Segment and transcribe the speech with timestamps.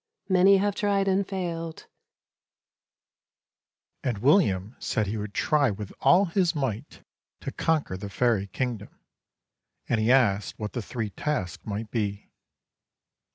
[0.29, 1.85] Many have tried and failed."
[4.03, 7.03] And William said he would try with all his might
[7.41, 8.97] to conquer the faery kingdom,
[9.87, 12.31] and he asked what the three tasks might be.